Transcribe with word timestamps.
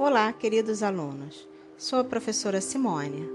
Olá, 0.00 0.32
queridos 0.32 0.84
alunos. 0.84 1.48
Sou 1.76 1.98
a 1.98 2.04
professora 2.04 2.60
Simônia. 2.60 3.28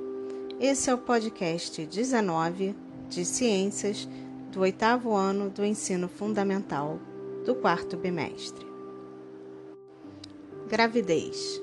Esse 0.61 0.89
é 0.89 0.93
o 0.93 0.97
podcast 0.97 1.85
19 1.85 2.73
de 3.09 3.25
Ciências 3.25 4.07
do 4.49 4.61
oitavo 4.61 5.13
ano 5.13 5.49
do 5.49 5.65
ensino 5.65 6.07
fundamental 6.07 7.01
do 7.45 7.53
quarto 7.53 7.97
bimestre. 7.97 8.65
Gravidez. 10.69 11.61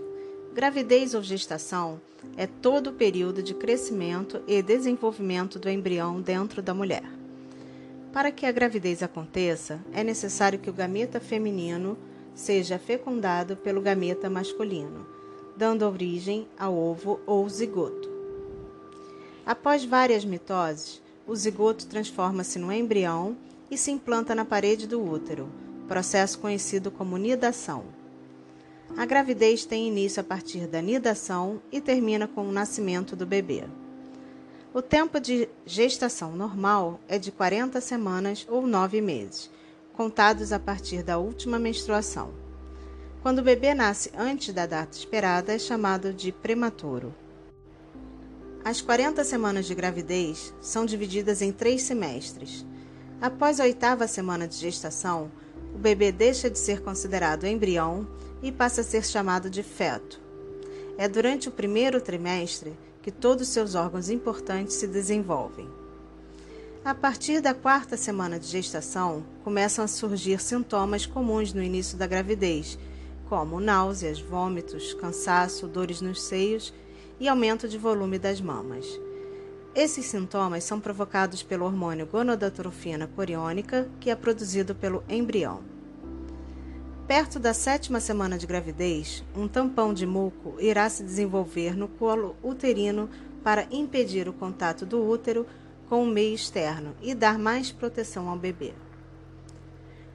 Gravidez 0.52 1.14
ou 1.14 1.22
gestação 1.22 1.98
é 2.36 2.46
todo 2.46 2.90
o 2.90 2.92
período 2.92 3.42
de 3.42 3.54
crescimento 3.54 4.42
e 4.46 4.60
desenvolvimento 4.60 5.58
do 5.58 5.70
embrião 5.70 6.20
dentro 6.20 6.60
da 6.60 6.74
mulher. 6.74 7.10
Para 8.12 8.30
que 8.30 8.44
a 8.44 8.52
gravidez 8.52 9.02
aconteça, 9.02 9.80
é 9.94 10.04
necessário 10.04 10.58
que 10.58 10.68
o 10.68 10.74
gameta 10.74 11.18
feminino 11.20 11.96
seja 12.40 12.78
fecundado 12.78 13.54
pelo 13.54 13.82
gameta 13.82 14.30
masculino, 14.30 15.06
dando 15.54 15.86
origem 15.86 16.48
ao 16.58 16.74
ovo 16.74 17.20
ou 17.26 17.46
zigoto. 17.46 18.08
Após 19.44 19.84
várias 19.84 20.24
mitoses, 20.24 21.02
o 21.26 21.36
zigoto 21.36 21.86
transforma-se 21.86 22.58
no 22.58 22.72
embrião 22.72 23.36
e 23.70 23.76
se 23.76 23.90
implanta 23.90 24.34
na 24.34 24.44
parede 24.44 24.86
do 24.86 25.02
útero, 25.02 25.50
processo 25.86 26.38
conhecido 26.38 26.90
como 26.90 27.18
nidação. 27.18 27.84
A 28.96 29.04
gravidez 29.04 29.66
tem 29.66 29.86
início 29.86 30.20
a 30.20 30.24
partir 30.24 30.66
da 30.66 30.80
nidação 30.80 31.60
e 31.70 31.78
termina 31.78 32.26
com 32.26 32.48
o 32.48 32.52
nascimento 32.52 33.14
do 33.14 33.26
bebê. 33.26 33.64
O 34.72 34.80
tempo 34.80 35.20
de 35.20 35.46
gestação 35.66 36.34
normal 36.34 37.00
é 37.06 37.18
de 37.18 37.30
40 37.30 37.80
semanas 37.82 38.46
ou 38.48 38.66
9 38.66 39.00
meses, 39.02 39.50
contados 39.92 40.52
a 40.52 40.58
partir 40.58 41.02
da 41.02 41.18
última 41.18 41.58
menstruação. 41.58 42.30
Quando 43.22 43.40
o 43.40 43.42
bebê 43.42 43.74
nasce 43.74 44.10
antes 44.16 44.54
da 44.54 44.64
data 44.64 44.96
esperada, 44.96 45.52
é 45.52 45.58
chamado 45.58 46.12
de 46.12 46.32
prematuro. 46.32 47.14
As 48.64 48.80
40 48.80 49.24
semanas 49.24 49.66
de 49.66 49.74
gravidez 49.74 50.54
são 50.60 50.86
divididas 50.86 51.42
em 51.42 51.52
três 51.52 51.82
semestres. 51.82 52.64
Após 53.20 53.60
a 53.60 53.64
oitava 53.64 54.06
semana 54.06 54.48
de 54.48 54.56
gestação, 54.56 55.30
o 55.74 55.78
bebê 55.78 56.10
deixa 56.10 56.50
de 56.50 56.58
ser 56.58 56.82
considerado 56.82 57.46
embrião 57.46 58.06
e 58.42 58.50
passa 58.50 58.80
a 58.80 58.84
ser 58.84 59.04
chamado 59.04 59.50
de 59.50 59.62
feto. 59.62 60.20
É 60.96 61.08
durante 61.08 61.48
o 61.48 61.52
primeiro 61.52 62.00
trimestre 62.00 62.76
que 63.02 63.10
todos 63.10 63.48
seus 63.48 63.74
órgãos 63.74 64.10
importantes 64.10 64.76
se 64.76 64.86
desenvolvem. 64.86 65.79
A 66.82 66.94
partir 66.94 67.42
da 67.42 67.52
quarta 67.52 67.94
semana 67.94 68.38
de 68.38 68.46
gestação, 68.46 69.22
começam 69.44 69.84
a 69.84 69.88
surgir 69.88 70.40
sintomas 70.40 71.04
comuns 71.04 71.52
no 71.52 71.62
início 71.62 71.98
da 71.98 72.06
gravidez, 72.06 72.78
como 73.28 73.60
náuseas, 73.60 74.18
vômitos, 74.18 74.94
cansaço, 74.94 75.68
dores 75.68 76.00
nos 76.00 76.22
seios 76.22 76.72
e 77.20 77.28
aumento 77.28 77.68
de 77.68 77.76
volume 77.76 78.18
das 78.18 78.40
mamas. 78.40 78.86
Esses 79.74 80.06
sintomas 80.06 80.64
são 80.64 80.80
provocados 80.80 81.42
pelo 81.42 81.66
hormônio 81.66 82.06
gonadotrofina 82.06 83.06
coriônica, 83.06 83.86
que 84.00 84.08
é 84.08 84.16
produzido 84.16 84.74
pelo 84.74 85.04
embrião. 85.06 85.60
Perto 87.06 87.38
da 87.38 87.52
sétima 87.52 88.00
semana 88.00 88.38
de 88.38 88.46
gravidez, 88.46 89.22
um 89.36 89.46
tampão 89.46 89.92
de 89.92 90.06
muco 90.06 90.54
irá 90.58 90.88
se 90.88 91.04
desenvolver 91.04 91.76
no 91.76 91.88
colo 91.88 92.34
uterino 92.42 93.10
para 93.44 93.66
impedir 93.70 94.28
o 94.28 94.32
contato 94.32 94.86
do 94.86 95.06
útero 95.06 95.46
com 95.90 96.04
o 96.04 96.06
meio 96.06 96.36
externo 96.36 96.94
e 97.02 97.16
dar 97.16 97.36
mais 97.36 97.72
proteção 97.72 98.28
ao 98.28 98.38
bebê. 98.38 98.72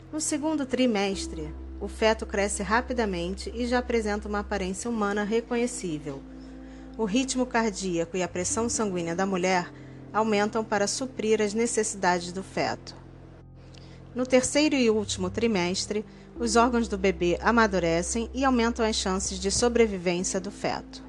No 0.10 0.22
segundo 0.22 0.66
trimestre, 0.66 1.54
o 1.82 1.90
feto 1.90 2.26
cresce 2.26 2.64
rapidamente 2.64 3.52
e 3.54 3.68
já 3.68 3.80
apresenta 3.80 4.30
uma 4.30 4.40
aparência 4.40 4.90
humana 4.90 5.26
reconhecível. 5.26 6.22
O 6.98 7.04
ritmo 7.04 7.46
cardíaco 7.46 8.16
e 8.16 8.24
a 8.24 8.28
pressão 8.28 8.70
sanguínea 8.70 9.14
da 9.14 9.26
mulher 9.26 9.70
aumentam 10.14 10.64
para 10.64 10.88
suprir 10.88 11.42
as 11.42 11.54
necessidades 11.54 12.32
do 12.32 12.42
feto. 12.42 12.96
No 14.16 14.26
terceiro 14.26 14.76
e 14.76 14.90
último 14.90 15.30
trimestre, 15.30 16.06
os 16.40 16.56
órgãos 16.56 16.88
do 16.88 16.98
bebê 16.98 17.38
amadurecem 17.42 18.30
e 18.34 18.46
aumentam 18.46 18.86
as 18.86 18.96
chances 18.96 19.38
de 19.38 19.52
sobrevivência 19.52 20.40
do 20.40 20.52
feto. 20.52 21.04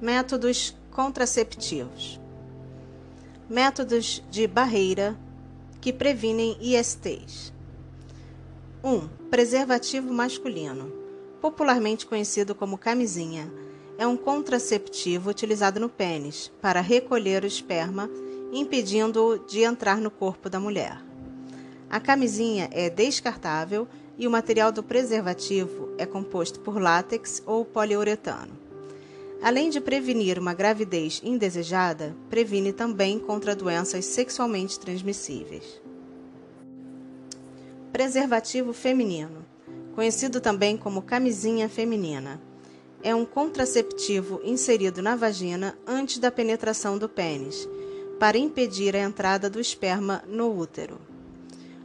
Métodos 0.00 0.76
contraceptivos: 0.92 2.20
Métodos 3.54 4.20
de 4.32 4.48
barreira 4.48 5.16
que 5.80 5.92
previnem 5.92 6.56
ISTs. 6.60 7.52
1. 8.82 8.92
Um, 8.92 9.08
preservativo 9.30 10.12
masculino, 10.12 10.92
popularmente 11.40 12.04
conhecido 12.04 12.52
como 12.52 12.76
camisinha, 12.76 13.48
é 13.96 14.04
um 14.08 14.16
contraceptivo 14.16 15.30
utilizado 15.30 15.78
no 15.78 15.88
pênis 15.88 16.50
para 16.60 16.80
recolher 16.80 17.44
o 17.44 17.46
esperma, 17.46 18.10
impedindo-o 18.52 19.38
de 19.38 19.60
entrar 19.60 19.98
no 19.98 20.10
corpo 20.10 20.50
da 20.50 20.58
mulher. 20.58 21.00
A 21.88 22.00
camisinha 22.00 22.68
é 22.72 22.90
descartável 22.90 23.86
e 24.18 24.26
o 24.26 24.32
material 24.32 24.72
do 24.72 24.82
preservativo 24.82 25.94
é 25.96 26.04
composto 26.04 26.58
por 26.58 26.80
látex 26.80 27.40
ou 27.46 27.64
poliuretano. 27.64 28.63
Além 29.44 29.68
de 29.68 29.78
prevenir 29.78 30.38
uma 30.38 30.54
gravidez 30.54 31.20
indesejada, 31.22 32.16
previne 32.30 32.72
também 32.72 33.18
contra 33.18 33.54
doenças 33.54 34.06
sexualmente 34.06 34.80
transmissíveis. 34.80 35.82
Preservativo 37.92 38.72
feminino, 38.72 39.44
conhecido 39.94 40.40
também 40.40 40.78
como 40.78 41.02
camisinha 41.02 41.68
feminina, 41.68 42.40
é 43.02 43.14
um 43.14 43.26
contraceptivo 43.26 44.40
inserido 44.42 45.02
na 45.02 45.14
vagina 45.14 45.78
antes 45.86 46.16
da 46.16 46.30
penetração 46.30 46.96
do 46.96 47.06
pênis, 47.06 47.68
para 48.18 48.38
impedir 48.38 48.96
a 48.96 49.00
entrada 49.00 49.50
do 49.50 49.60
esperma 49.60 50.24
no 50.26 50.58
útero. 50.58 50.98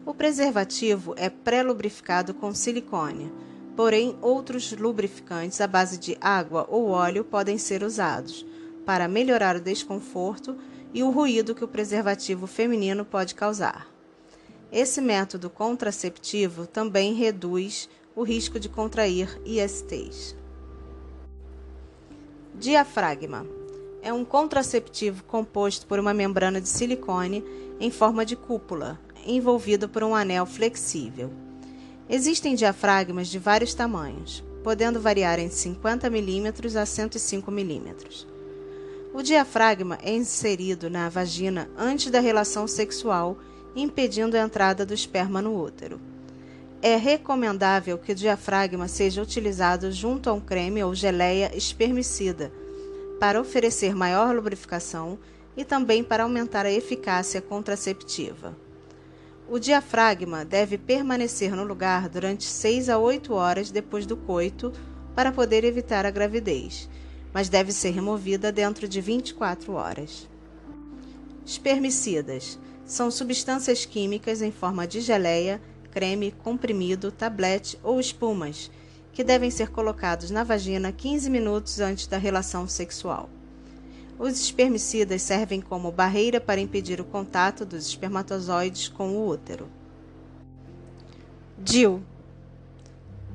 O 0.05 0.13
preservativo 0.13 1.13
é 1.17 1.29
pré-lubrificado 1.29 2.33
com 2.33 2.53
silicone, 2.53 3.29
porém 3.75 4.18
outros 4.22 4.72
lubrificantes 4.72 5.62
à 5.62 5.68
base 5.68 5.97
de 5.97 6.18
água 6.19 6.66
ou 6.69 6.90
óleo 6.90 7.24
podem 7.24 7.57
ser 7.57 7.84
usados 7.84 8.46
para 8.85 9.07
melhorar 9.07 9.56
o 9.56 9.62
desconforto 9.62 10.57
e 10.94 11.03
o 11.03 11.09
ruído 11.09 11.53
que 11.53 11.63
o 11.63 11.68
preservativo 11.68 12.47
feminino 12.47 13.06
pode 13.06 13.35
causar. 13.35 13.88
Esse 14.72 15.02
método 15.02 15.50
contraceptivo 15.50 16.68
também 16.68 17.13
reduz 17.13 17.90
o 18.16 18.24
risco 18.24 18.59
de 18.59 18.69
contrair 18.69 19.40
ISTs. 19.46 20.36
Diafragma 22.56 23.46
é 24.01 24.12
um 24.12 24.25
contraceptivo 24.25 25.24
composto 25.24 25.86
por 25.88 26.00
uma 26.00 26.13
membrana 26.13 26.59
de 26.59 26.68
silicone 26.68 27.44
em 27.80 27.90
forma 27.90 28.25
de 28.25 28.36
cúpula, 28.36 29.00
envolvido 29.25 29.88
por 29.88 30.03
um 30.03 30.13
anel 30.13 30.46
flexível. 30.46 31.31
Existem 32.11 32.55
diafragmas 32.55 33.27
de 33.27 33.37
vários 33.37 33.75
tamanhos, 33.75 34.43
podendo 34.63 34.99
variar 34.99 35.37
entre 35.37 35.55
50 35.55 36.09
mm 36.09 36.77
a 36.81 36.83
105 36.83 37.51
mm. 37.51 37.93
O 39.13 39.21
diafragma 39.21 39.99
é 40.01 40.11
inserido 40.11 40.89
na 40.89 41.07
vagina 41.07 41.69
antes 41.77 42.09
da 42.09 42.19
relação 42.19 42.67
sexual, 42.67 43.37
impedindo 43.75 44.35
a 44.35 44.39
entrada 44.39 44.87
do 44.87 44.93
esperma 44.93 45.39
no 45.39 45.55
útero. 45.55 46.01
É 46.81 46.95
recomendável 46.95 47.99
que 47.99 48.13
o 48.13 48.15
diafragma 48.15 48.87
seja 48.87 49.21
utilizado 49.21 49.91
junto 49.91 50.31
a 50.31 50.33
um 50.33 50.41
creme 50.41 50.83
ou 50.83 50.95
geleia 50.95 51.55
espermicida, 51.55 52.51
para 53.19 53.39
oferecer 53.39 53.93
maior 53.93 54.33
lubrificação 54.33 55.19
e 55.55 55.63
também 55.63 56.03
para 56.03 56.23
aumentar 56.23 56.65
a 56.65 56.71
eficácia 56.71 57.39
contraceptiva. 57.39 58.57
O 59.51 59.57
diafragma 59.57 60.45
deve 60.45 60.77
permanecer 60.77 61.56
no 61.56 61.63
lugar 61.63 62.07
durante 62.07 62.44
6 62.44 62.88
a 62.88 63.00
8 63.00 63.33
horas 63.33 63.71
depois 63.71 64.06
do 64.06 64.15
coito 64.15 64.71
para 65.15 65.31
poder 65.31 65.63
evitar 65.63 66.06
a 66.06 66.12
gravidez, 66.12 66.88
mas 67.33 67.50
deve 67.50 67.71
ser 67.71 67.89
removida 67.89 68.51
dentro 68.51 68.88
de 68.88 69.01
24 69.01 69.74
horas. 69.74 70.29
Espermicidas 71.44 72.59
são 72.85 73.09
substâncias 73.09 73.85
químicas 73.85 74.44
em 74.44 74.51
forma 74.51 74.85
de 74.85 75.01
geleia, 75.01 75.59
creme, 75.89 76.31
comprimido, 76.31 77.12
tablete 77.12 77.79
ou 77.81 78.00
espumas 78.00 78.69
que 79.12 79.24
devem 79.24 79.50
ser 79.50 79.69
colocados 79.71 80.29
na 80.29 80.44
vagina 80.44 80.91
15 80.91 81.27
minutos 81.27 81.79
antes 81.79 82.06
da 82.06 82.19
relação 82.19 82.68
sexual. 82.68 83.27
Os 84.19 84.38
espermicidas 84.38 85.21
servem 85.21 85.62
como 85.62 85.94
barreira 85.94 86.42
para 86.42 86.60
impedir 86.60 87.00
o 87.00 87.06
contato 87.06 87.66
dos 87.66 87.88
espermatozoides 87.88 88.89
com 88.89 89.12
o 89.12 89.25
útero. 89.25 89.69
DIL 91.57 92.04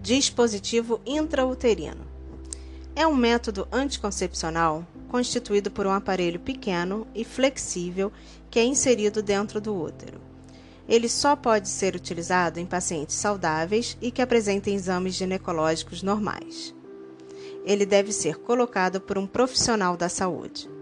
Dispositivo 0.03 1.01
intrauterino 1.07 2.07
é 2.95 3.07
um 3.07 3.15
método 3.15 3.67
anticoncepcional 3.73 4.87
constituído 5.09 5.71
por 5.71 5.87
um 5.87 5.91
aparelho 5.91 6.39
pequeno 6.39 7.07
e 7.15 7.25
flexível 7.25 8.13
que 8.51 8.59
é 8.59 8.65
inserido 8.65 9.23
dentro 9.23 9.63
do 9.63 9.75
útero. 9.75 10.21
Ele 10.87 11.09
só 11.09 11.35
pode 11.35 11.71
ser 11.71 11.97
utilizado 11.97 12.61
em 12.61 12.67
pacientes 12.67 13.17
saudáveis 13.17 13.97
e 14.03 14.11
que 14.11 14.21
apresentem 14.21 14.75
exames 14.75 15.15
ginecológicos 15.15 16.03
normais. 16.03 16.75
ele 17.65 17.87
deve 17.87 18.13
ser 18.13 18.37
colocado 18.37 19.01
por 19.01 19.17
um 19.17 19.27
profissional 19.27 19.97
da 19.97 20.11
saúde. 20.11 20.74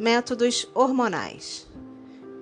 Métodos 0.00 0.66
hormonais: 0.74 1.68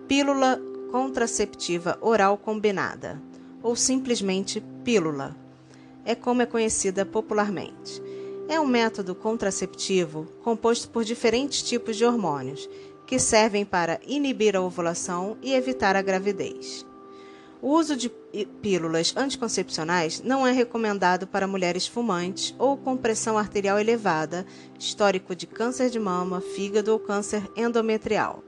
pílula 0.07 0.63
contraceptiva 0.93 1.99
oral 2.01 2.39
combinada, 2.39 3.21
ou 3.61 3.75
simplesmente 3.75 4.63
pílula, 4.85 5.37
é 6.05 6.15
como 6.15 6.41
é 6.41 6.47
conhecida 6.47 7.05
popularmente. 7.05 8.01
É 8.49 8.61
um 8.61 8.65
método 8.65 9.13
contraceptivo 9.13 10.29
composto 10.45 10.89
por 10.89 11.03
diferentes 11.03 11.61
tipos 11.61 11.97
de 11.97 12.05
hormônios 12.05 12.71
que 13.05 13.19
servem 13.19 13.65
para 13.65 13.99
inibir 14.07 14.55
a 14.55 14.61
ovulação 14.61 15.37
e 15.43 15.53
evitar 15.53 15.97
a 15.97 16.01
gravidez. 16.01 16.87
O 17.61 17.71
uso 17.71 17.97
de 17.97 18.09
pílulas 18.63 19.13
anticoncepcionais 19.17 20.23
não 20.23 20.47
é 20.47 20.53
recomendado 20.53 21.27
para 21.27 21.47
mulheres 21.47 21.89
fumantes 21.89 22.55
ou 22.57 22.77
com 22.77 22.97
pressão 22.97 23.37
arterial 23.37 23.81
elevada, 23.81 24.47
histórico 24.79 25.35
de 25.35 25.47
câncer 25.47 25.91
de 25.91 25.99
mama, 25.99 26.41
fígado 26.41 26.93
ou 26.93 27.01
câncer 27.01 27.43
endometrial. 27.57 28.45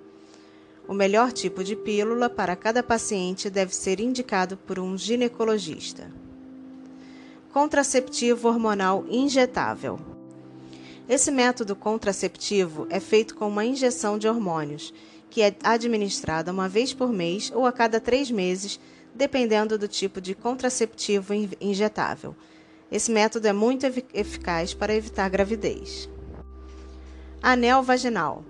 O 0.86 0.94
melhor 0.94 1.32
tipo 1.32 1.64
de 1.64 1.74
pílula 1.74 2.30
para 2.30 2.54
cada 2.54 2.84
paciente 2.84 3.50
deve 3.50 3.74
ser 3.74 3.98
indicado 3.98 4.56
por 4.56 4.78
um 4.78 4.96
ginecologista. 4.96 6.10
Contraceptivo 7.52 8.48
hormonal 8.48 9.04
injetável. 9.08 9.98
Esse 11.08 11.32
método 11.32 11.74
contraceptivo 11.74 12.86
é 12.88 13.00
feito 13.00 13.34
com 13.34 13.48
uma 13.48 13.64
injeção 13.64 14.16
de 14.16 14.28
hormônios, 14.28 14.94
que 15.28 15.42
é 15.42 15.54
administrada 15.62 16.52
uma 16.52 16.68
vez 16.68 16.92
por 16.92 17.12
mês 17.12 17.50
ou 17.54 17.66
a 17.66 17.72
cada 17.72 18.00
três 18.00 18.30
meses, 18.30 18.78
dependendo 19.14 19.78
do 19.78 19.88
tipo 19.88 20.20
de 20.20 20.34
contraceptivo 20.34 21.32
injetável. 21.60 22.34
Esse 22.90 23.10
método 23.10 23.46
é 23.46 23.52
muito 23.52 23.86
eficaz 24.12 24.74
para 24.74 24.94
evitar 24.94 25.28
gravidez. 25.28 26.08
Anel 27.42 27.82
vaginal. 27.82 28.44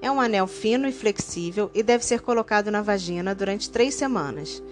É 0.00 0.10
um 0.10 0.20
anel 0.20 0.46
fino 0.46 0.88
e 0.88 0.92
flexível 0.92 1.70
e 1.74 1.82
deve 1.82 2.04
ser 2.04 2.20
colocado 2.20 2.70
na 2.70 2.82
vagina 2.82 3.34
durante 3.34 3.70
três 3.70 3.94
semanas. 3.94 4.62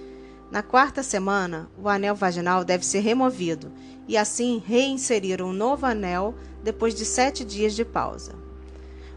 Na 0.51 0.63
quarta 0.63 1.03
semana, 1.03 1.71
o 1.79 1.89
anel 1.89 2.17
vaginal 2.17 2.65
deve 2.65 2.85
ser 2.85 3.01
removido 3.01 3.71
e 4.09 4.17
assim 4.17 4.61
reinserir 4.67 5.41
um 5.41 5.53
novo 5.53 5.87
anel 5.87 6.35
depois 6.65 6.95
de 6.95 7.05
sete 7.05 7.45
dias 7.45 7.75
de 7.75 7.85
pausa. 7.85 8.35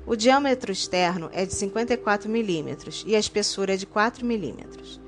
O 0.05 0.15
diâmetro 0.15 0.71
externo 0.71 1.29
é 1.33 1.45
de 1.45 1.53
54 1.55 2.29
milímetros 2.29 3.03
e 3.07 3.15
a 3.15 3.19
espessura 3.19 3.73
é 3.73 3.77
de 3.77 3.87
4 3.87 4.25
milímetros. 4.25 5.01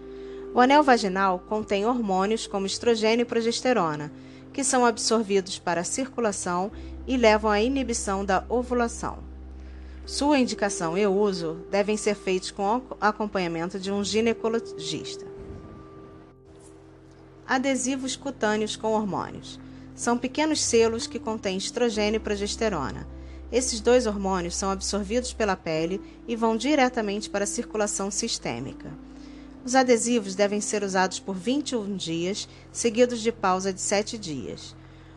O 0.56 0.62
anel 0.62 0.82
vaginal 0.82 1.40
contém 1.50 1.86
hormônios 1.86 2.48
como 2.48 2.66
estrogênio 2.66 3.24
e 3.24 3.26
progesterona, 3.26 4.10
que 4.54 4.64
são 4.64 4.86
absorvidos 4.86 5.60
para 5.60 5.82
a 5.82 5.84
circulação 5.84 6.72
e 7.06 7.18
levam 7.18 7.52
à 7.52 7.62
inibição 7.62 8.24
da 8.24 8.42
ovulação. 8.48 9.20
Sua 10.06 10.40
indicação 10.40 10.98
e 10.98 11.06
uso 11.06 11.58
devem 11.70 11.98
ser 11.98 12.16
feitos 12.16 12.52
com 12.52 12.82
acompanhamento 13.02 13.78
de 13.78 13.92
um 13.92 14.02
ginecologista. 14.02 15.26
Adesivos 17.46 18.16
cutâneos 18.16 18.78
com 18.78 18.94
hormônios. 18.94 19.60
São 19.94 20.18
pequenos 20.18 20.62
selos 20.62 21.06
que 21.06 21.20
contêm 21.20 21.58
estrogênio 21.58 22.16
e 22.16 22.22
progesterona. 22.22 23.06
Esses 23.52 23.82
dois 23.82 24.08
hormônios 24.08 24.56
são 24.56 24.72
absorvidos 24.72 25.34
pela 25.34 25.58
pele 25.58 26.00
e 26.26 26.34
vão 26.34 26.56
diretamente 26.56 27.30
para 27.30 27.44
a 27.44 27.48
circulação 27.48 28.10
sistêmica. 28.10 28.90
Os 29.66 29.74
adesivos 29.74 30.36
devem 30.36 30.62
ser 30.62 30.84
usados 30.84 31.20
por 31.20 31.36
21 31.36 31.98
dias, 31.98 32.48
seguidos 32.72 33.20
de 33.20 33.32
pausa 33.32 33.74
de 33.74 33.82
7 33.82 34.16
dias. 34.16 34.76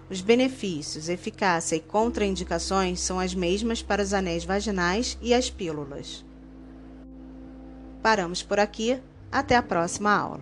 Os 0.08 0.22
benefícios, 0.22 1.10
eficácia 1.10 1.76
e 1.76 1.80
contraindicações 1.80 2.98
são 2.98 3.20
as 3.20 3.34
mesmas 3.34 3.82
para 3.82 4.02
os 4.02 4.14
anéis 4.14 4.46
vaginais 4.46 5.18
e 5.20 5.34
as 5.34 5.50
pílulas. 5.50 6.24
Paramos 8.02 8.42
por 8.42 8.58
aqui. 8.58 8.98
Até 9.30 9.54
a 9.54 9.62
próxima 9.62 10.10
aula. 10.10 10.40